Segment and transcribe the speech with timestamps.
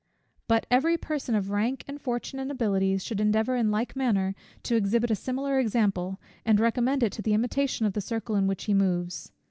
[0.47, 4.75] But every person of rank, and fortune, and abilities, should endeavour in like manner to
[4.75, 8.63] exhibit a similar example, and recommend it to the imitation of the circle in which
[8.63, 9.31] he moves.